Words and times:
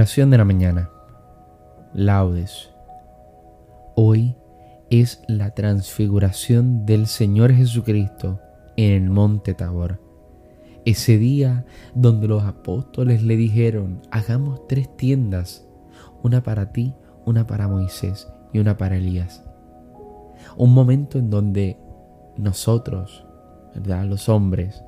Oración 0.00 0.30
de 0.30 0.38
la 0.38 0.46
mañana. 0.46 0.88
Laudes. 1.92 2.70
Hoy 3.96 4.34
es 4.88 5.22
la 5.28 5.50
transfiguración 5.50 6.86
del 6.86 7.06
Señor 7.06 7.52
Jesucristo 7.52 8.40
en 8.78 8.92
el 8.92 9.10
monte 9.10 9.52
Tabor. 9.52 10.00
Ese 10.86 11.18
día 11.18 11.66
donde 11.94 12.28
los 12.28 12.44
apóstoles 12.44 13.22
le 13.22 13.36
dijeron, 13.36 14.00
hagamos 14.10 14.66
tres 14.68 14.88
tiendas, 14.96 15.68
una 16.22 16.42
para 16.42 16.72
ti, 16.72 16.94
una 17.26 17.46
para 17.46 17.68
Moisés 17.68 18.26
y 18.54 18.58
una 18.58 18.78
para 18.78 18.96
Elías. 18.96 19.44
Un 20.56 20.72
momento 20.72 21.18
en 21.18 21.28
donde 21.28 21.76
nosotros, 22.38 23.26
¿verdad? 23.74 24.06
Los 24.06 24.30
hombres, 24.30 24.82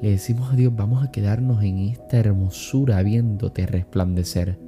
le 0.00 0.10
decimos 0.10 0.52
a 0.52 0.56
Dios, 0.56 0.74
vamos 0.74 1.04
a 1.04 1.10
quedarnos 1.10 1.62
en 1.62 1.78
esta 1.78 2.18
hermosura 2.18 3.02
viéndote 3.02 3.66
resplandecer. 3.66 4.58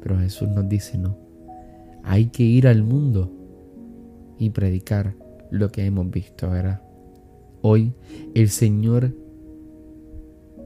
Pero 0.00 0.18
Jesús 0.18 0.48
nos 0.48 0.68
dice, 0.68 0.96
no, 0.98 1.18
hay 2.02 2.26
que 2.26 2.42
ir 2.42 2.66
al 2.66 2.82
mundo 2.82 3.30
y 4.38 4.50
predicar 4.50 5.14
lo 5.50 5.70
que 5.70 5.84
hemos 5.84 6.10
visto, 6.10 6.50
¿verdad? 6.50 6.82
Hoy 7.62 7.94
el 8.34 8.48
Señor 8.48 9.14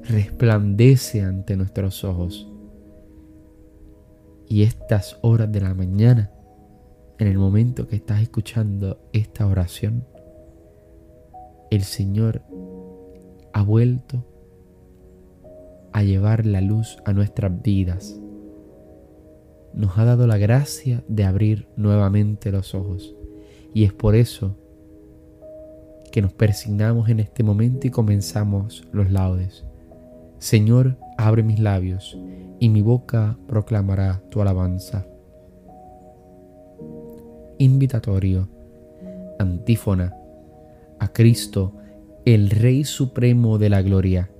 resplandece 0.03 1.23
ante 1.23 1.57
nuestros 1.57 2.05
ojos. 2.05 2.49
Y 4.49 4.63
estas 4.63 5.19
horas 5.23 5.53
de 5.53 5.61
la 5.61 5.75
mañana, 5.75 6.31
en 7.19 7.27
el 7.27 7.39
momento 7.39 7.87
que 7.87 7.97
estás 7.97 8.23
escuchando 8.23 8.99
esta 9.13 9.47
oración, 9.47 10.05
el 11.71 11.83
Señor 11.83 12.43
ha 13.59 13.63
vuelto 13.63 14.25
a 15.93 16.05
llevar 16.05 16.47
la 16.47 16.61
luz 16.61 16.97
a 17.05 17.13
nuestras 17.13 17.61
vidas. 17.61 18.17
Nos 19.75 19.99
ha 19.99 20.05
dado 20.05 20.29
la 20.29 20.39
gracia 20.39 21.03
de 21.09 21.25
abrir 21.25 21.67
nuevamente 21.77 22.53
los 22.53 22.77
ojos. 22.77 23.17
Y 23.75 23.83
es 23.83 23.93
por 23.93 24.15
eso 24.15 24.57
que 26.13 26.23
nos 26.23 26.33
persignamos 26.33 27.09
en 27.09 27.19
este 27.19 27.43
momento 27.43 27.89
y 27.89 27.91
comenzamos 27.91 28.87
los 28.93 29.11
laudes. 29.11 29.65
Señor, 30.39 30.97
abre 31.17 31.43
mis 31.43 31.59
labios 31.59 32.17
y 32.61 32.69
mi 32.69 32.81
boca 32.81 33.37
proclamará 33.49 34.23
tu 34.31 34.41
alabanza. 34.41 35.05
Invitatorio. 37.59 38.49
Antífona. 39.41 40.15
A 41.01 41.13
Cristo 41.13 41.75
el 42.35 42.51
Rey 42.51 42.85
Supremo 42.85 43.57
de 43.57 43.71
la 43.71 43.81
Gloria. 43.81 44.31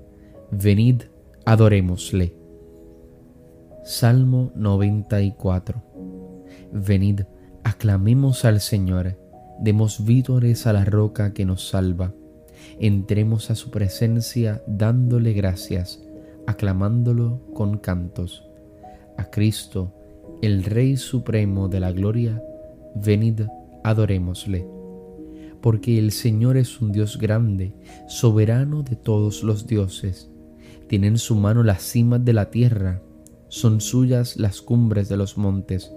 Venid, 0.51 1.05
adorémosle. 1.47 2.35
Salmo 3.83 4.53
94. 4.57 5.83
Venid, 6.71 7.23
aclamemos 7.65 8.45
al 8.45 8.61
Señor, 8.61 9.17
demos 9.59 10.05
vítores 10.05 10.67
a 10.67 10.75
la 10.75 10.85
roca 10.85 11.33
que 11.33 11.47
nos 11.47 11.67
salva. 11.67 12.13
Entremos 12.79 13.51
a 13.51 13.55
su 13.55 13.71
presencia 13.71 14.63
dándole 14.67 15.33
gracias, 15.33 15.99
aclamándolo 16.47 17.41
con 17.55 17.79
cantos. 17.79 18.45
A 19.17 19.31
Cristo, 19.31 19.95
el 20.43 20.65
Rey 20.65 20.99
Supremo 20.99 21.69
de 21.69 21.81
la 21.81 21.93
Gloria, 21.93 22.43
venid, 22.95 23.45
adorémosle 23.83 24.78
porque 25.61 25.99
el 25.99 26.13
Señor 26.13 26.57
es 26.57 26.81
un 26.81 26.93
Dios 26.93 27.19
grande, 27.19 27.75
soberano 28.07 28.83
de 28.83 28.97
todos 28.97 29.43
los 29.43 29.67
dioses. 29.67 30.31
Tiene 30.89 31.09
en 31.09 31.19
su 31.19 31.35
mano 31.35 31.63
las 31.63 31.83
cimas 31.83 32.25
de 32.25 32.33
la 32.33 32.51
tierra, 32.51 33.03
son 33.49 33.81
suyas 33.81 34.37
las 34.37 34.61
cumbres 34.61 35.09
de 35.09 35.17
los 35.17 35.37
montes. 35.37 35.93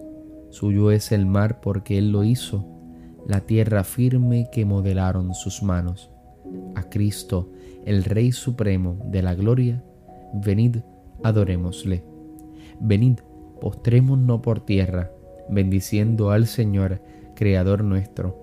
Suyo 0.49 0.91
es 0.91 1.11
el 1.11 1.25
mar 1.25 1.61
porque 1.61 1.97
Él 1.97 2.11
lo 2.11 2.23
hizo, 2.23 2.65
la 3.27 3.41
tierra 3.41 3.83
firme 3.83 4.49
que 4.51 4.65
modelaron 4.65 5.33
sus 5.33 5.61
manos. 5.61 6.09
A 6.75 6.83
Cristo, 6.89 7.51
el 7.85 8.03
Rey 8.03 8.31
Supremo 8.31 8.97
de 9.05 9.21
la 9.21 9.35
Gloria, 9.35 9.83
venid, 10.33 10.77
adorémosle. 11.23 12.03
Venid, 12.79 13.19
postrémonos 13.61 14.41
por 14.41 14.65
tierra, 14.65 15.11
bendiciendo 15.49 16.31
al 16.31 16.47
Señor, 16.47 17.01
Creador 17.35 17.83
nuestro 17.83 18.40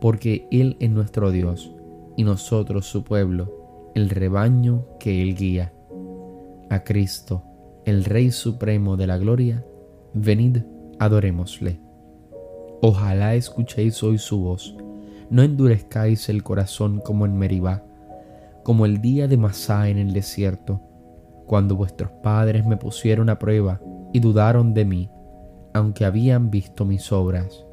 porque 0.00 0.48
Él 0.50 0.76
es 0.80 0.90
nuestro 0.90 1.30
Dios 1.30 1.72
y 2.16 2.24
nosotros 2.24 2.86
su 2.86 3.04
pueblo, 3.04 3.90
el 3.94 4.10
rebaño 4.10 4.86
que 4.98 5.22
Él 5.22 5.34
guía. 5.34 5.72
A 6.70 6.84
Cristo, 6.84 7.42
el 7.84 8.04
Rey 8.04 8.30
Supremo 8.30 8.96
de 8.96 9.06
la 9.06 9.18
Gloria, 9.18 9.64
venid, 10.14 10.58
adorémosle. 10.98 11.80
Ojalá 12.82 13.34
escuchéis 13.34 14.02
hoy 14.02 14.18
su 14.18 14.40
voz, 14.40 14.76
no 15.28 15.42
endurezcáis 15.42 16.28
el 16.28 16.42
corazón 16.42 17.00
como 17.00 17.26
en 17.26 17.36
Meribá, 17.36 17.84
como 18.62 18.86
el 18.86 19.00
día 19.00 19.28
de 19.28 19.36
Masá 19.36 19.88
en 19.88 19.98
el 19.98 20.12
desierto, 20.12 20.80
cuando 21.46 21.76
vuestros 21.76 22.10
padres 22.22 22.64
me 22.64 22.76
pusieron 22.76 23.28
a 23.28 23.38
prueba 23.38 23.80
y 24.12 24.20
dudaron 24.20 24.72
de 24.72 24.84
mí, 24.84 25.10
aunque 25.74 26.04
habían 26.04 26.50
visto 26.50 26.84
mis 26.84 27.10
obras. 27.12 27.64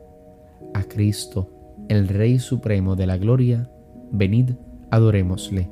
A 0.73 0.83
Cristo, 0.83 1.56
el 1.89 2.07
Rey 2.07 2.39
Supremo 2.39 2.95
de 2.95 3.07
la 3.07 3.17
Gloria, 3.17 3.69
venid, 4.11 4.51
adorémosle. 4.91 5.69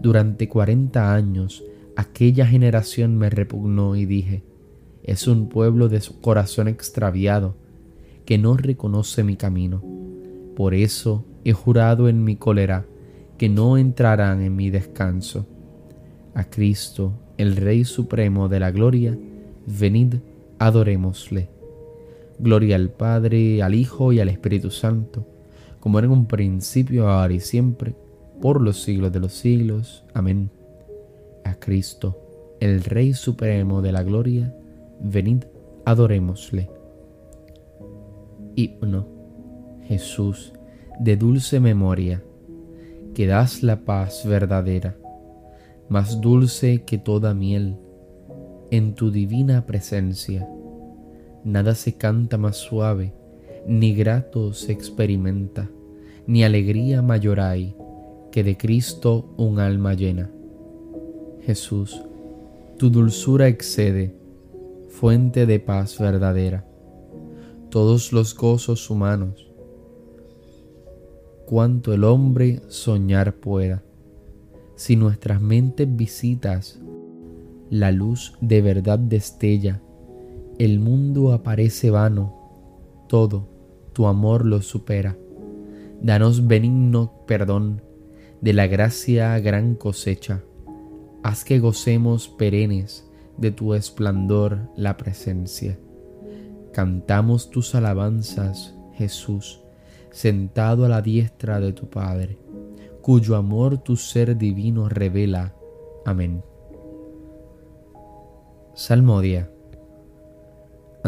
Durante 0.00 0.48
cuarenta 0.48 1.14
años 1.14 1.64
aquella 1.96 2.46
generación 2.46 3.16
me 3.16 3.30
repugnó 3.30 3.96
y 3.96 4.06
dije, 4.06 4.44
es 5.02 5.26
un 5.26 5.48
pueblo 5.48 5.88
de 5.88 6.00
corazón 6.20 6.68
extraviado, 6.68 7.56
que 8.24 8.38
no 8.38 8.56
reconoce 8.56 9.24
mi 9.24 9.36
camino. 9.36 9.82
Por 10.54 10.74
eso 10.74 11.24
he 11.44 11.52
jurado 11.52 12.08
en 12.08 12.24
mi 12.24 12.36
cólera 12.36 12.84
que 13.38 13.48
no 13.48 13.78
entrarán 13.78 14.42
en 14.42 14.54
mi 14.54 14.70
descanso. 14.70 15.46
A 16.34 16.44
Cristo, 16.44 17.12
el 17.36 17.56
Rey 17.56 17.84
Supremo 17.84 18.48
de 18.48 18.60
la 18.60 18.70
Gloria, 18.70 19.16
venid, 19.66 20.16
adorémosle. 20.58 21.48
Gloria 22.38 22.76
al 22.76 22.90
Padre, 22.90 23.62
al 23.62 23.74
Hijo 23.74 24.12
y 24.12 24.20
al 24.20 24.28
Espíritu 24.28 24.70
Santo, 24.70 25.26
como 25.80 25.98
era 25.98 26.06
en 26.06 26.12
un 26.12 26.26
principio, 26.26 27.08
ahora 27.08 27.34
y 27.34 27.40
siempre, 27.40 27.94
por 28.40 28.60
los 28.60 28.82
siglos 28.82 29.12
de 29.12 29.20
los 29.20 29.32
siglos. 29.32 30.04
Amén. 30.14 30.50
A 31.44 31.54
Cristo, 31.54 32.56
el 32.60 32.84
Rey 32.84 33.14
Supremo 33.14 33.82
de 33.82 33.92
la 33.92 34.02
Gloria, 34.02 34.54
venid, 35.00 35.44
adorémosle. 35.84 36.70
Himno. 38.54 39.18
Jesús, 39.84 40.52
de 41.00 41.16
dulce 41.16 41.60
memoria, 41.60 42.22
que 43.14 43.26
das 43.26 43.62
la 43.62 43.86
paz 43.86 44.26
verdadera, 44.26 44.96
más 45.88 46.20
dulce 46.20 46.82
que 46.84 46.98
toda 46.98 47.32
miel, 47.32 47.76
en 48.70 48.94
tu 48.94 49.10
divina 49.10 49.64
presencia 49.64 50.46
Nada 51.44 51.74
se 51.74 51.94
canta 51.94 52.36
más 52.36 52.56
suave, 52.56 53.12
ni 53.66 53.94
grato 53.94 54.52
se 54.52 54.72
experimenta, 54.72 55.70
ni 56.26 56.44
alegría 56.44 57.02
mayor 57.02 57.40
hay 57.40 57.76
que 58.32 58.44
de 58.44 58.56
Cristo 58.56 59.32
un 59.36 59.58
alma 59.58 59.94
llena. 59.94 60.30
Jesús, 61.42 62.02
tu 62.76 62.90
dulzura 62.90 63.48
excede, 63.48 64.14
fuente 64.88 65.46
de 65.46 65.60
paz 65.60 65.98
verdadera, 65.98 66.66
todos 67.70 68.12
los 68.12 68.34
gozos 68.34 68.90
humanos, 68.90 69.50
cuanto 71.46 71.94
el 71.94 72.04
hombre 72.04 72.60
soñar 72.68 73.34
pueda. 73.34 73.82
Si 74.76 74.96
nuestras 74.96 75.40
mentes 75.40 75.88
visitas, 75.96 76.78
la 77.70 77.90
luz 77.90 78.34
de 78.40 78.62
verdad 78.62 78.98
destella 78.98 79.82
el 80.58 80.80
mundo 80.80 81.32
aparece 81.32 81.90
vano, 81.92 83.06
todo 83.08 83.48
tu 83.92 84.06
amor 84.08 84.44
lo 84.44 84.60
supera. 84.60 85.16
Danos 86.02 86.48
benigno 86.48 87.24
perdón 87.26 87.82
de 88.40 88.52
la 88.52 88.66
gracia 88.66 89.38
gran 89.38 89.76
cosecha. 89.76 90.42
Haz 91.22 91.44
que 91.44 91.60
gocemos 91.60 92.28
perennes 92.28 93.08
de 93.36 93.52
tu 93.52 93.74
esplendor 93.74 94.58
la 94.76 94.96
presencia. 94.96 95.78
Cantamos 96.72 97.50
tus 97.50 97.76
alabanzas, 97.76 98.74
Jesús, 98.94 99.60
sentado 100.10 100.84
a 100.84 100.88
la 100.88 101.02
diestra 101.02 101.60
de 101.60 101.72
tu 101.72 101.88
Padre, 101.88 102.38
cuyo 103.00 103.36
amor 103.36 103.78
tu 103.78 103.96
ser 103.96 104.36
divino 104.36 104.88
revela. 104.88 105.54
Amén. 106.04 106.42
Salmodia 108.74 109.50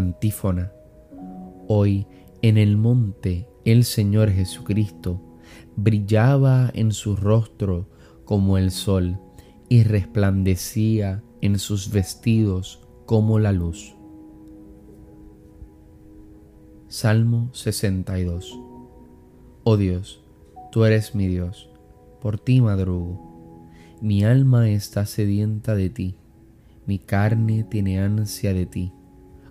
Antífona. 0.00 0.72
Hoy 1.68 2.06
en 2.40 2.56
el 2.56 2.78
monte 2.78 3.46
el 3.66 3.84
Señor 3.84 4.30
Jesucristo 4.30 5.20
brillaba 5.76 6.70
en 6.72 6.92
su 6.92 7.16
rostro 7.16 7.86
como 8.24 8.56
el 8.56 8.70
sol 8.70 9.18
y 9.68 9.82
resplandecía 9.82 11.22
en 11.42 11.58
sus 11.58 11.90
vestidos 11.90 12.80
como 13.04 13.38
la 13.38 13.52
luz. 13.52 13.94
Salmo 16.88 17.50
62 17.52 18.58
Oh 19.64 19.76
Dios, 19.76 20.24
tú 20.72 20.84
eres 20.86 21.14
mi 21.14 21.28
Dios, 21.28 21.68
por 22.22 22.40
ti 22.40 22.62
madrugo. 22.62 23.70
Mi 24.00 24.24
alma 24.24 24.70
está 24.70 25.04
sedienta 25.04 25.74
de 25.74 25.90
ti, 25.90 26.16
mi 26.86 26.98
carne 26.98 27.64
tiene 27.64 28.00
ansia 28.00 28.54
de 28.54 28.64
ti, 28.64 28.94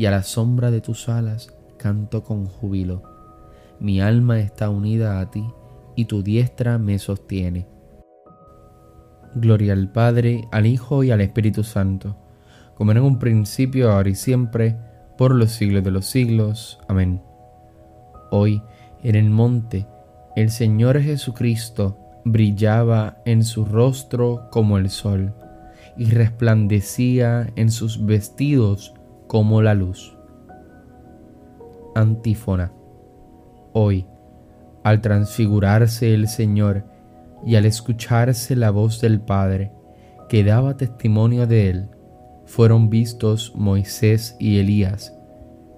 y 0.00 0.06
a 0.06 0.10
la 0.10 0.22
sombra 0.22 0.70
de 0.70 0.80
tus 0.80 1.10
alas 1.10 1.52
canto 1.76 2.24
con 2.24 2.46
júbilo. 2.46 3.02
Mi 3.80 4.00
alma 4.00 4.40
está 4.40 4.70
unida 4.70 5.20
a 5.20 5.30
ti, 5.30 5.44
y 5.94 6.06
tu 6.06 6.22
diestra 6.22 6.78
me 6.78 6.98
sostiene. 6.98 7.66
Gloria 9.34 9.74
al 9.74 9.92
Padre, 9.92 10.48
al 10.52 10.64
Hijo 10.64 11.04
y 11.04 11.10
al 11.10 11.20
Espíritu 11.20 11.64
Santo, 11.64 12.16
como 12.76 12.92
en 12.92 12.98
un 13.00 13.18
principio, 13.18 13.92
ahora 13.92 14.08
y 14.08 14.14
siempre, 14.14 14.78
por 15.18 15.34
los 15.34 15.50
siglos 15.50 15.84
de 15.84 15.90
los 15.90 16.06
siglos. 16.06 16.80
Amén. 16.88 17.20
Hoy, 18.30 18.62
en 19.02 19.16
el 19.16 19.28
monte, 19.28 19.86
el 20.34 20.50
Señor 20.50 20.98
Jesucristo 21.02 21.98
brillaba 22.24 23.18
en 23.26 23.44
su 23.44 23.66
rostro 23.66 24.48
como 24.50 24.78
el 24.78 24.88
sol 24.88 25.34
y 25.98 26.06
resplandecía 26.06 27.52
en 27.54 27.70
sus 27.70 28.06
vestidos 28.06 28.94
como 29.30 29.62
la 29.62 29.74
luz. 29.74 30.16
Antífona. 31.94 32.72
Hoy, 33.72 34.04
al 34.82 35.00
transfigurarse 35.00 36.14
el 36.14 36.26
Señor 36.26 36.84
y 37.46 37.54
al 37.54 37.64
escucharse 37.64 38.56
la 38.56 38.72
voz 38.72 39.00
del 39.00 39.20
Padre, 39.20 39.70
que 40.28 40.42
daba 40.42 40.76
testimonio 40.76 41.46
de 41.46 41.70
él, 41.70 41.88
fueron 42.44 42.90
vistos 42.90 43.52
Moisés 43.54 44.34
y 44.40 44.58
Elías, 44.58 45.14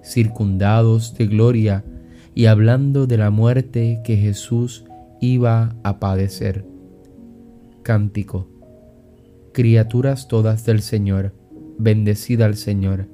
circundados 0.01 1.13
de 1.13 1.27
gloria 1.27 1.85
y 2.33 2.47
hablando 2.47 3.05
de 3.05 3.17
la 3.17 3.29
muerte 3.29 4.01
que 4.03 4.17
Jesús 4.17 4.83
iba 5.21 5.75
a 5.83 5.99
padecer. 5.99 6.65
Cántico. 7.83 8.47
Criaturas 9.53 10.27
todas 10.27 10.65
del 10.65 10.81
Señor, 10.81 11.35
bendecida 11.77 12.45
al 12.45 12.55
Señor, 12.55 13.13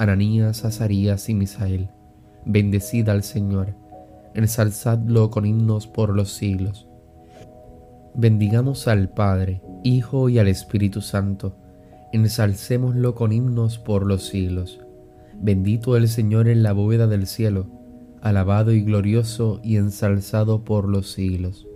Ananías, 0.00 0.64
Azarías 0.64 1.28
y 1.28 1.34
Misael, 1.34 1.90
bendecida 2.44 3.12
al 3.12 3.22
Señor. 3.22 3.76
Ensalzadlo 4.34 5.30
con 5.30 5.46
himnos 5.46 5.86
por 5.86 6.14
los 6.14 6.32
siglos. 6.32 6.88
Bendigamos 8.14 8.88
al 8.88 9.10
Padre, 9.10 9.62
Hijo 9.84 10.28
y 10.28 10.38
al 10.38 10.48
Espíritu 10.48 11.00
Santo. 11.00 11.56
Ensalcémoslo 12.12 13.14
con 13.14 13.32
himnos 13.32 13.78
por 13.78 14.04
los 14.04 14.26
siglos. 14.26 14.80
Bendito 15.40 15.96
el 15.96 16.08
Señor 16.08 16.48
en 16.48 16.62
la 16.62 16.72
bóveda 16.72 17.06
del 17.06 17.28
cielo, 17.28 17.66
alabado 18.20 18.72
y 18.72 18.82
glorioso 18.82 19.60
y 19.62 19.76
ensalzado 19.76 20.64
por 20.64 20.88
los 20.88 21.12
siglos 21.12 21.68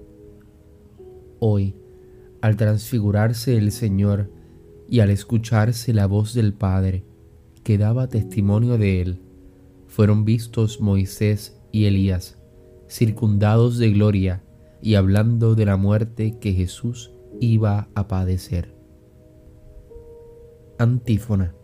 hoy, 1.47 1.77
al 2.41 2.57
transfigurarse 2.57 3.57
el 3.59 3.71
Señor 3.71 4.31
y 4.89 5.01
al 5.01 5.11
escucharse 5.11 5.93
la 5.93 6.07
voz 6.07 6.33
del 6.33 6.55
Padre, 6.55 7.05
que 7.65 7.79
daba 7.79 8.09
testimonio 8.09 8.79
de 8.79 9.01
él, 9.01 9.23
fueron 9.89 10.25
vistos 10.25 10.81
Moisés 10.81 11.61
y 11.73 11.87
Elías, 11.87 12.39
circundados 12.89 13.79
de 13.79 13.91
gloria 13.91 14.45
y 14.81 14.95
hablando 14.95 15.55
de 15.55 15.65
la 15.65 15.77
muerte 15.77 16.39
que 16.39 16.53
Jesús 16.53 17.13
iba 17.41 17.89
a 17.95 18.07
padecer. 18.07 18.75
Antífona. 20.79 21.55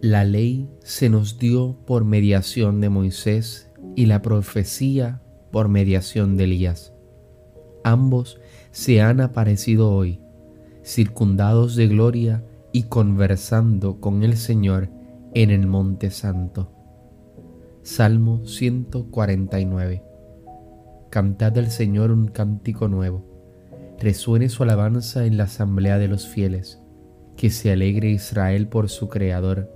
La 0.00 0.24
ley 0.24 0.70
se 0.80 1.08
nos 1.08 1.38
dio 1.38 1.76
por 1.86 2.04
mediación 2.04 2.80
de 2.80 2.88
Moisés 2.88 3.70
y 3.96 4.06
la 4.06 4.22
profecía 4.22 5.22
por 5.50 5.68
mediación 5.68 6.36
de 6.36 6.44
Elías. 6.44 6.92
Ambos 7.82 8.38
se 8.70 9.00
han 9.00 9.20
aparecido 9.20 9.90
hoy, 9.90 10.20
circundados 10.84 11.74
de 11.74 11.88
gloria 11.88 12.44
y 12.72 12.84
conversando 12.84 14.00
con 14.00 14.22
el 14.22 14.36
Señor 14.36 14.90
en 15.34 15.50
el 15.50 15.66
Monte 15.66 16.10
Santo. 16.10 16.72
Salmo 17.82 18.44
149. 18.44 20.02
Cantad 21.10 21.56
al 21.58 21.70
Señor 21.70 22.10
un 22.10 22.28
cántico 22.28 22.88
nuevo. 22.88 23.24
Resuene 23.98 24.48
su 24.48 24.62
alabanza 24.62 25.24
en 25.24 25.38
la 25.38 25.44
asamblea 25.44 25.98
de 25.98 26.08
los 26.08 26.26
fieles. 26.26 26.80
Que 27.36 27.50
se 27.50 27.72
alegre 27.72 28.10
Israel 28.10 28.68
por 28.68 28.88
su 28.88 29.08
Creador. 29.08 29.72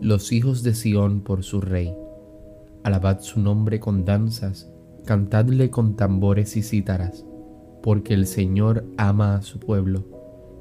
los 0.00 0.32
hijos 0.32 0.62
de 0.62 0.74
Sión 0.74 1.22
por 1.22 1.44
su 1.44 1.60
rey. 1.60 1.94
Alabad 2.82 3.20
su 3.20 3.40
nombre 3.40 3.80
con 3.80 4.04
danzas, 4.04 4.70
cantadle 5.06 5.70
con 5.70 5.96
tambores 5.96 6.56
y 6.56 6.62
cítaras, 6.62 7.24
porque 7.82 8.12
el 8.12 8.26
Señor 8.26 8.84
ama 8.98 9.36
a 9.36 9.42
su 9.42 9.60
pueblo 9.60 10.13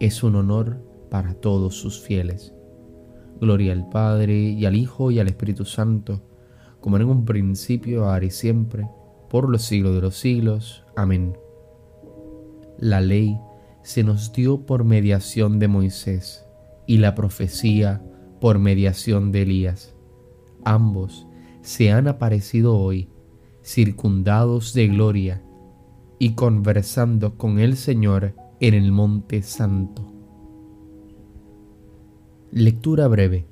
es 0.00 0.22
un 0.22 0.36
honor 0.36 0.82
para 1.10 1.34
todos 1.34 1.74
sus 1.74 2.00
fieles. 2.00 2.54
Gloria 3.40 3.72
al 3.72 3.88
Padre 3.88 4.34
y 4.34 4.66
al 4.66 4.76
Hijo 4.76 5.10
y 5.10 5.18
al 5.18 5.28
Espíritu 5.28 5.64
Santo, 5.64 6.22
como 6.80 6.96
en 6.96 7.04
un 7.04 7.24
principio, 7.24 8.04
ahora 8.04 8.26
y 8.26 8.30
siempre, 8.30 8.88
por 9.30 9.48
los 9.48 9.62
siglos 9.62 9.94
de 9.94 10.00
los 10.00 10.16
siglos. 10.16 10.84
Amén. 10.96 11.36
La 12.78 13.00
ley 13.00 13.38
se 13.82 14.04
nos 14.04 14.32
dio 14.32 14.66
por 14.66 14.84
mediación 14.84 15.58
de 15.58 15.68
Moisés 15.68 16.44
y 16.86 16.98
la 16.98 17.14
profecía 17.14 18.02
por 18.40 18.58
mediación 18.58 19.32
de 19.32 19.42
Elías. 19.42 19.94
Ambos 20.64 21.26
se 21.60 21.90
han 21.90 22.08
aparecido 22.08 22.76
hoy, 22.76 23.08
circundados 23.62 24.72
de 24.74 24.88
gloria 24.88 25.42
y 26.18 26.34
conversando 26.34 27.36
con 27.36 27.58
el 27.58 27.76
Señor 27.76 28.34
en 28.60 28.74
el 28.74 28.90
Monte 28.90 29.42
Santo. 29.42 30.02
Lectura 32.50 33.06
breve. 33.06 33.46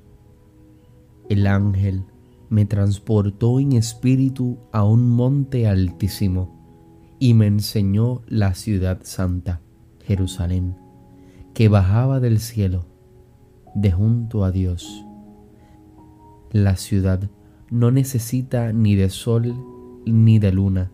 El 1.29 1.47
ángel 1.47 2.03
me 2.49 2.65
transportó 2.65 3.59
en 3.61 3.71
espíritu 3.73 4.57
a 4.73 4.83
un 4.83 5.09
monte 5.09 5.65
altísimo 5.67 7.15
y 7.19 7.33
me 7.33 7.47
enseñó 7.47 8.21
la 8.27 8.53
ciudad 8.53 8.99
santa, 9.03 9.61
Jerusalén, 10.03 10.75
que 11.53 11.69
bajaba 11.69 12.19
del 12.19 12.39
cielo, 12.39 12.85
de 13.75 13.93
junto 13.93 14.43
a 14.43 14.51
Dios. 14.51 15.05
La 16.51 16.75
ciudad 16.75 17.29
no 17.69 17.91
necesita 17.91 18.73
ni 18.73 18.95
de 18.95 19.09
sol 19.09 19.55
ni 20.05 20.39
de 20.39 20.51
luna 20.51 20.91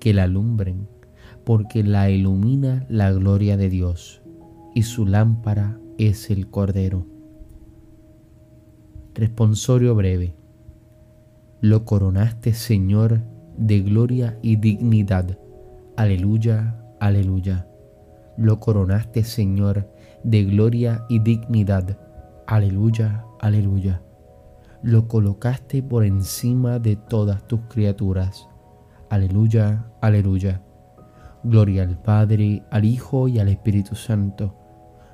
que 0.00 0.12
la 0.12 0.24
alumbren 0.24 0.88
porque 1.48 1.82
la 1.82 2.10
ilumina 2.10 2.84
la 2.90 3.10
gloria 3.10 3.56
de 3.56 3.70
Dios, 3.70 4.20
y 4.74 4.82
su 4.82 5.06
lámpara 5.06 5.80
es 5.96 6.28
el 6.28 6.50
Cordero. 6.50 7.06
Responsorio 9.14 9.94
breve. 9.94 10.34
Lo 11.62 11.86
coronaste, 11.86 12.52
Señor, 12.52 13.22
de 13.56 13.80
gloria 13.80 14.38
y 14.42 14.56
dignidad. 14.56 15.38
Aleluya, 15.96 16.84
aleluya. 17.00 17.66
Lo 18.36 18.60
coronaste, 18.60 19.24
Señor, 19.24 19.90
de 20.24 20.44
gloria 20.44 21.06
y 21.08 21.20
dignidad. 21.20 21.98
Aleluya, 22.46 23.24
aleluya. 23.40 24.02
Lo 24.82 25.08
colocaste 25.08 25.82
por 25.82 26.04
encima 26.04 26.78
de 26.78 26.96
todas 26.96 27.48
tus 27.48 27.60
criaturas. 27.70 28.46
Aleluya, 29.08 29.86
aleluya 30.02 30.62
Gloria 31.44 31.82
al 31.82 31.96
Padre, 31.96 32.62
al 32.70 32.84
Hijo 32.84 33.28
y 33.28 33.38
al 33.38 33.48
Espíritu 33.48 33.94
Santo. 33.94 34.54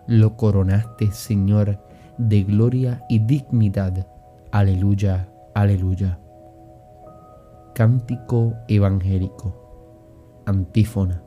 Lo 0.07 0.37
coronaste, 0.37 1.11
Señor, 1.13 1.79
de 2.19 2.45
gloria 2.45 3.05
y 3.09 3.19
dignidad. 3.19 4.07
Aleluya, 4.51 5.29
aleluya. 5.55 6.19
Cántico 7.75 8.55
evangélico. 8.69 10.43
Antífona. 10.47 11.23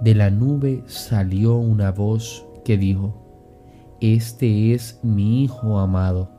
De 0.00 0.14
la 0.14 0.30
nube 0.30 0.82
salió 0.86 1.56
una 1.56 1.90
voz 1.90 2.46
que 2.64 2.78
dijo, 2.78 3.14
Este 4.00 4.72
es 4.74 5.00
mi 5.02 5.44
Hijo 5.44 5.78
amado, 5.78 6.30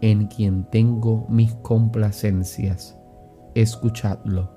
en 0.00 0.26
quien 0.26 0.64
tengo 0.64 1.26
mis 1.28 1.54
complacencias. 1.54 2.98
Escuchadlo. 3.54 4.50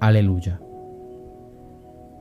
Aleluya. 0.00 0.60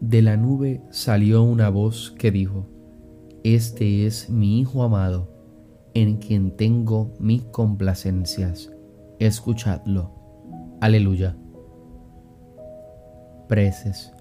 De 0.00 0.22
la 0.22 0.36
nube 0.36 0.80
salió 0.90 1.42
una 1.42 1.70
voz 1.70 2.14
que 2.16 2.30
dijo, 2.30 2.68
Este 3.42 4.06
es 4.06 4.30
mi 4.30 4.60
Hijo 4.60 4.84
amado, 4.84 5.28
en 5.92 6.18
quien 6.18 6.56
tengo 6.56 7.14
mis 7.18 7.42
complacencias. 7.42 8.70
Escuchadlo. 9.18 10.14
Aleluya. 10.80 11.36
Preces. 13.48 14.12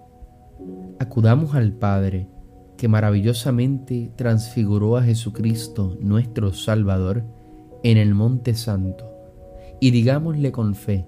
Acudamos 0.97 1.53
al 1.53 1.73
Padre, 1.73 2.27
que 2.75 2.87
maravillosamente 2.87 4.11
transfiguró 4.15 4.97
a 4.97 5.03
Jesucristo, 5.03 5.95
nuestro 6.01 6.53
Salvador, 6.53 7.23
en 7.83 7.97
el 7.97 8.15
Monte 8.15 8.55
Santo, 8.55 9.13
y 9.79 9.91
digámosle 9.91 10.51
con 10.51 10.73
fe, 10.73 11.07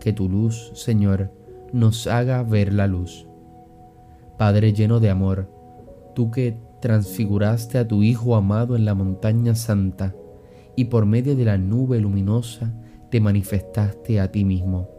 que 0.00 0.14
tu 0.14 0.30
luz, 0.30 0.70
Señor, 0.72 1.30
nos 1.74 2.06
haga 2.06 2.42
ver 2.42 2.72
la 2.72 2.86
luz 2.86 3.25
Padre 4.38 4.72
lleno 4.72 5.00
de 5.00 5.10
amor, 5.10 5.50
tú 6.14 6.30
que 6.30 6.58
transfiguraste 6.80 7.78
a 7.78 7.88
tu 7.88 8.02
Hijo 8.02 8.36
amado 8.36 8.76
en 8.76 8.84
la 8.84 8.94
montaña 8.94 9.54
santa 9.54 10.14
y 10.76 10.86
por 10.86 11.06
medio 11.06 11.34
de 11.34 11.46
la 11.46 11.56
nube 11.56 12.00
luminosa 12.00 12.74
te 13.10 13.20
manifestaste 13.20 14.20
a 14.20 14.30
ti 14.30 14.44
mismo. 14.44 14.90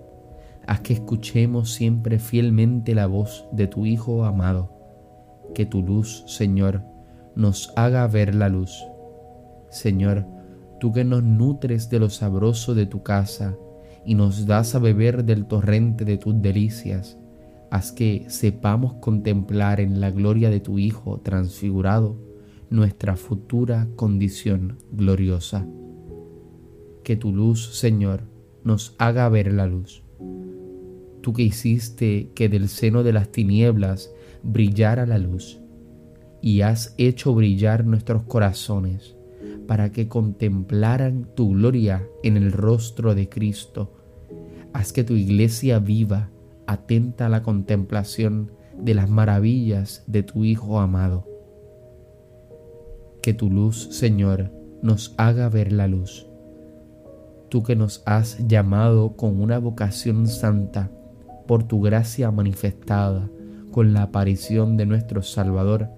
Haz 0.66 0.82
que 0.82 0.94
escuchemos 0.94 1.72
siempre 1.72 2.20
fielmente 2.20 2.96
la 2.96 3.06
voz 3.06 3.48
de 3.52 3.68
tu 3.68 3.86
Hijo 3.86 4.26
amado. 4.26 4.74
Que 5.54 5.66
tu 5.66 5.82
luz, 5.82 6.24
Señor, 6.28 6.84
nos 7.36 7.72
haga 7.76 8.08
ver 8.08 8.34
la 8.34 8.50
luz. 8.50 8.86
Señor, 9.70 10.26
tú 10.80 10.92
que 10.92 11.04
nos 11.04 11.24
nutres 11.24 11.90
de 11.90 12.00
lo 12.00 12.10
sabroso 12.10 12.74
de 12.74 12.86
tu 12.86 13.04
casa 13.04 13.56
y 14.04 14.16
nos 14.16 14.46
das 14.46 14.74
a 14.74 14.80
beber 14.80 15.26
del 15.26 15.46
torrente 15.46 16.06
de 16.06 16.18
tus 16.18 16.42
delicias. 16.42 17.18
Haz 17.70 17.92
que 17.92 18.26
sepamos 18.30 18.94
contemplar 18.96 19.80
en 19.80 20.00
la 20.00 20.12
gloria 20.12 20.50
de 20.50 20.60
tu 20.60 20.80
Hijo 20.80 21.20
transfigurado 21.20 22.16
nuestra 22.70 23.16
futura 23.16 23.88
condición 23.96 24.78
gloriosa. 24.92 25.68
Que 27.04 27.16
tu 27.16 27.32
luz, 27.34 27.78
Señor, 27.78 28.22
nos 28.64 28.96
haga 28.98 29.30
ver 29.30 29.54
la 29.54 29.68
luz. 29.68 30.04
Tú 31.22 31.34
que 31.34 31.44
hiciste 31.44 32.32
que 32.36 32.50
del 32.50 32.70
seno 32.70 33.04
de 33.04 33.14
las 33.14 33.32
tinieblas 33.32 34.12
brillara 34.44 35.06
la 35.06 35.18
luz, 35.18 35.60
y 36.42 36.62
has 36.62 36.94
hecho 36.98 37.34
brillar 37.34 37.86
nuestros 37.86 38.24
corazones 38.24 39.16
para 39.68 39.92
que 39.92 40.08
contemplaran 40.08 41.28
tu 41.36 41.52
gloria 41.52 42.08
en 42.24 42.38
el 42.38 42.52
rostro 42.52 43.16
de 43.16 43.28
Cristo. 43.28 43.94
Haz 44.74 44.94
que 44.94 45.04
tu 45.04 45.14
iglesia 45.14 45.80
viva, 45.80 46.30
atenta 46.68 47.26
a 47.26 47.30
la 47.30 47.44
contemplación 47.44 48.52
de 48.78 48.94
las 48.94 49.10
maravillas 49.10 50.04
de 50.08 50.24
tu 50.24 50.44
Hijo 50.44 50.80
amado. 50.80 51.26
Que 53.22 53.34
tu 53.34 53.50
luz, 53.50 53.88
Señor, 53.92 54.52
nos 54.82 55.16
haga 55.18 55.50
ver 55.50 55.72
la 55.72 55.88
luz. 55.88 56.28
Tú 57.50 57.64
que 57.64 57.76
nos 57.76 58.04
has 58.06 58.46
llamado 58.48 59.16
con 59.16 59.42
una 59.42 59.58
vocación 59.58 60.28
santa 60.28 60.92
por 61.48 61.64
tu 61.64 61.82
gracia 61.82 62.30
manifestada 62.30 63.30
con 63.72 63.94
la 63.94 64.04
aparición 64.04 64.76
de 64.78 64.86
nuestro 64.86 65.22
Salvador, 65.22 65.90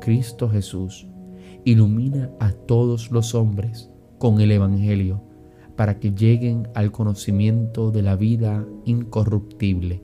Cristo 0.00 0.48
Jesús, 0.48 1.06
ilumina 1.64 2.30
a 2.40 2.52
todos 2.52 3.10
los 3.10 3.34
hombres 3.34 3.90
con 4.18 4.40
el 4.40 4.52
Evangelio 4.52 5.31
para 5.76 5.98
que 5.98 6.12
lleguen 6.12 6.68
al 6.74 6.92
conocimiento 6.92 7.90
de 7.90 8.02
la 8.02 8.16
vida 8.16 8.66
incorruptible. 8.84 10.02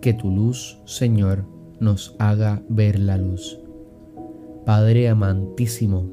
Que 0.00 0.12
tu 0.12 0.30
luz, 0.30 0.78
Señor, 0.84 1.44
nos 1.80 2.14
haga 2.18 2.62
ver 2.68 2.98
la 2.98 3.16
luz. 3.18 3.58
Padre 4.64 5.08
amantísimo, 5.08 6.10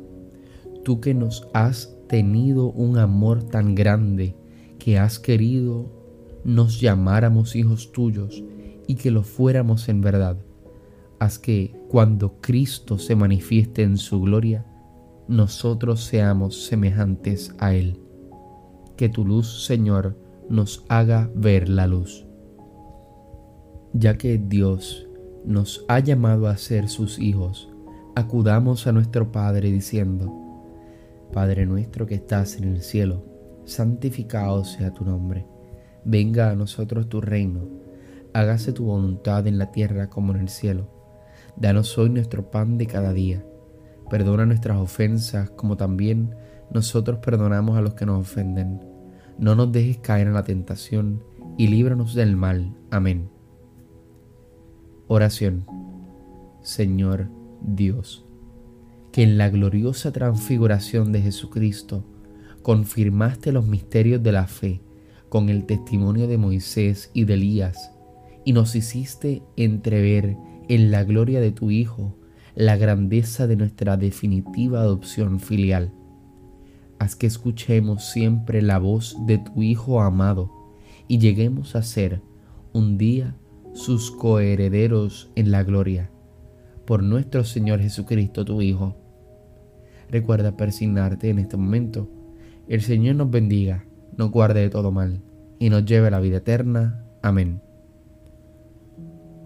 tú 0.83 0.99
que 0.99 1.13
nos 1.13 1.47
has 1.53 1.95
tenido 2.07 2.71
un 2.71 2.97
amor 2.97 3.43
tan 3.43 3.75
grande 3.75 4.35
que 4.79 4.97
has 4.97 5.19
querido 5.19 5.99
nos 6.43 6.81
llamáramos 6.81 7.55
hijos 7.55 7.91
tuyos 7.91 8.43
y 8.87 8.95
que 8.95 9.11
lo 9.11 9.23
fuéramos 9.23 9.87
en 9.89 10.01
verdad 10.01 10.37
haz 11.21 11.37
que 11.37 11.71
cuando 11.87 12.41
Cristo 12.41 12.97
se 12.97 13.15
manifieste 13.15 13.83
en 13.83 13.97
su 13.97 14.21
gloria, 14.21 14.65
nosotros 15.27 16.03
seamos 16.03 16.65
semejantes 16.65 17.55
a 17.59 17.73
Él. 17.73 17.99
Que 18.97 19.09
tu 19.09 19.25
luz, 19.25 19.65
Señor, 19.65 20.17
nos 20.49 20.83
haga 20.89 21.29
ver 21.33 21.69
la 21.69 21.87
luz. 21.87 22.25
Ya 23.93 24.17
que 24.17 24.37
Dios 24.37 25.07
nos 25.45 25.85
ha 25.87 25.99
llamado 25.99 26.47
a 26.47 26.57
ser 26.57 26.87
sus 26.89 27.19
hijos, 27.19 27.69
acudamos 28.15 28.87
a 28.87 28.91
nuestro 28.91 29.31
Padre 29.31 29.71
diciendo, 29.71 30.31
Padre 31.33 31.65
nuestro 31.65 32.05
que 32.05 32.15
estás 32.15 32.57
en 32.57 32.65
el 32.65 32.81
cielo, 32.81 33.23
santificado 33.65 34.63
sea 34.65 34.93
tu 34.93 35.05
nombre, 35.05 35.45
venga 36.03 36.51
a 36.51 36.55
nosotros 36.55 37.09
tu 37.09 37.21
reino, 37.21 37.67
hágase 38.33 38.73
tu 38.73 38.85
voluntad 38.85 39.47
en 39.47 39.57
la 39.57 39.71
tierra 39.71 40.09
como 40.09 40.33
en 40.33 40.41
el 40.41 40.49
cielo. 40.49 40.87
Danos 41.55 41.97
hoy 41.97 42.09
nuestro 42.09 42.49
pan 42.49 42.77
de 42.77 42.87
cada 42.87 43.13
día. 43.13 43.45
Perdona 44.11 44.45
nuestras 44.45 44.77
ofensas 44.77 45.51
como 45.51 45.77
también 45.77 46.35
nosotros 46.69 47.19
perdonamos 47.19 47.77
a 47.77 47.81
los 47.81 47.93
que 47.93 48.05
nos 48.05 48.19
ofenden. 48.19 48.81
No 49.39 49.55
nos 49.55 49.71
dejes 49.71 49.99
caer 49.99 50.27
en 50.27 50.33
la 50.33 50.43
tentación 50.43 51.23
y 51.57 51.67
líbranos 51.67 52.13
del 52.13 52.35
mal. 52.35 52.75
Amén. 52.89 53.29
Oración. 55.07 55.65
Señor 56.61 57.29
Dios, 57.61 58.25
que 59.13 59.23
en 59.23 59.37
la 59.37 59.49
gloriosa 59.49 60.11
transfiguración 60.11 61.13
de 61.13 61.21
Jesucristo 61.21 62.03
confirmaste 62.63 63.53
los 63.53 63.65
misterios 63.65 64.21
de 64.21 64.33
la 64.33 64.45
fe 64.45 64.81
con 65.29 65.47
el 65.47 65.65
testimonio 65.65 66.27
de 66.27 66.37
Moisés 66.37 67.11
y 67.13 67.23
de 67.23 67.35
Elías, 67.35 67.93
y 68.43 68.51
nos 68.51 68.75
hiciste 68.75 69.41
entrever 69.55 70.35
en 70.67 70.91
la 70.91 71.05
gloria 71.05 71.39
de 71.39 71.53
tu 71.53 71.71
Hijo 71.71 72.17
la 72.55 72.77
grandeza 72.77 73.47
de 73.47 73.55
nuestra 73.55 73.97
definitiva 73.97 74.81
adopción 74.81 75.39
filial. 75.39 75.93
Haz 76.99 77.15
que 77.15 77.27
escuchemos 77.27 78.05
siempre 78.05 78.61
la 78.61 78.77
voz 78.77 79.17
de 79.25 79.37
tu 79.37 79.63
Hijo 79.63 80.01
amado 80.01 80.51
y 81.07 81.19
lleguemos 81.19 81.75
a 81.75 81.81
ser 81.81 82.21
un 82.73 82.97
día 82.97 83.35
sus 83.73 84.11
coherederos 84.11 85.31
en 85.35 85.51
la 85.51 85.63
gloria. 85.63 86.11
Por 86.85 87.03
nuestro 87.03 87.43
Señor 87.43 87.79
Jesucristo, 87.79 88.43
tu 88.45 88.61
Hijo. 88.61 88.95
Recuerda 90.09 90.57
persignarte 90.57 91.29
en 91.29 91.39
este 91.39 91.57
momento. 91.57 92.09
El 92.67 92.81
Señor 92.81 93.15
nos 93.15 93.31
bendiga, 93.31 93.85
nos 94.17 94.29
guarde 94.29 94.61
de 94.61 94.69
todo 94.69 94.91
mal 94.91 95.21
y 95.57 95.69
nos 95.69 95.85
lleve 95.85 96.07
a 96.07 96.11
la 96.11 96.19
vida 96.19 96.37
eterna. 96.37 97.05
Amén. 97.21 97.61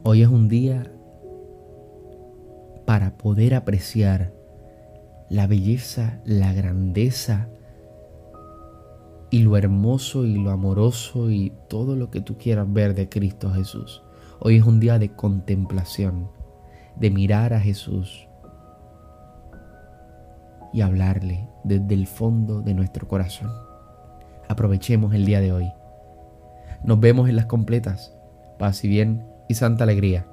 Hoy 0.03 0.21
es 0.21 0.27
un 0.27 0.47
día 0.47 0.91
para 2.85 3.17
poder 3.17 3.55
apreciar 3.55 4.31
la 5.29 5.47
belleza, 5.47 6.19
la 6.23 6.53
grandeza 6.53 7.47
y 9.31 9.39
lo 9.39 9.57
hermoso 9.57 10.25
y 10.25 10.35
lo 10.35 10.51
amoroso 10.51 11.31
y 11.31 11.51
todo 11.67 11.95
lo 11.95 12.11
que 12.11 12.21
tú 12.21 12.37
quieras 12.37 12.71
ver 12.71 12.93
de 12.93 13.09
Cristo 13.09 13.51
Jesús. 13.51 14.03
Hoy 14.39 14.57
es 14.57 14.63
un 14.63 14.79
día 14.79 14.99
de 14.99 15.09
contemplación, 15.09 16.29
de 16.95 17.09
mirar 17.09 17.53
a 17.53 17.59
Jesús 17.59 18.27
y 20.71 20.81
hablarle 20.81 21.49
desde 21.63 21.95
el 21.95 22.05
fondo 22.05 22.61
de 22.61 22.73
nuestro 22.73 23.07
corazón. 23.07 23.51
Aprovechemos 24.47 25.13
el 25.13 25.25
día 25.25 25.41
de 25.41 25.51
hoy. 25.51 25.71
Nos 26.83 26.99
vemos 26.99 27.27
en 27.29 27.35
las 27.35 27.47
completas. 27.47 28.15
Paz 28.59 28.83
y 28.83 28.87
bien 28.87 29.25
y 29.49 29.55
santa 29.55 29.85
alegría. 29.85 30.27